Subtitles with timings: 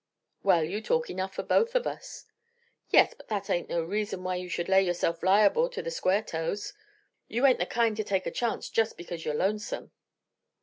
[0.41, 2.25] "Well, you talk enough for both of us."
[2.89, 6.23] "Yes, but that ain't no reason why you should lay yourself liable to the 'square
[6.23, 6.73] toes.'
[7.27, 9.91] You ain't the kind to take a chance just because you're lonesome."